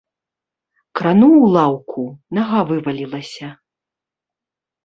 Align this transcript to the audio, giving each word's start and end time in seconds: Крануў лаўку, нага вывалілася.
Крануў 0.99 1.35
лаўку, 1.55 2.01
нага 2.39 2.57
вывалілася. 2.73 3.47